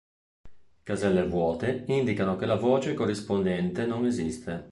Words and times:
Caselle 0.81 1.27
vuote 1.27 1.83
indicano 1.89 2.35
che 2.35 2.47
la 2.47 2.55
voce 2.55 2.95
corrispondente 2.95 3.85
non 3.85 4.07
esiste. 4.07 4.59